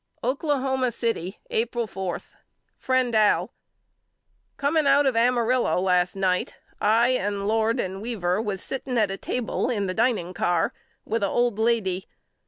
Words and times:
Oklahoma 0.23 0.89
City, 0.89 1.39
April 1.51 1.85
4. 1.85 2.17
FRIEND 2.79 3.13
AL: 3.13 3.53
Coming 4.57 4.87
out 4.87 5.05
of 5.05 5.15
Amarillo 5.15 5.79
last 5.79 6.15
night 6.15 6.55
I 6.79 7.09
and 7.09 7.47
Lord 7.47 7.79
and 7.79 8.01
Weaver 8.01 8.41
was 8.41 8.63
sitting 8.63 8.97
at 8.97 9.11
a 9.11 9.17
table 9.17 9.69
in 9.69 9.85
the 9.85 9.93
dining 9.93 10.33
car 10.33 10.73
with 11.05 11.21
a 11.21 11.27
old 11.27 11.59
lady. 11.59 12.07